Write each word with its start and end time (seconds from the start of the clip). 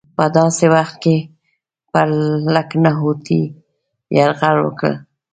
په 0.17 0.25
داسې 0.37 0.65
وخت 0.75 0.95
کې 1.03 1.15
پر 1.91 2.07
لکهنوتي 2.55 3.41
یرغل 4.17 4.57
وکړ. 4.61 4.91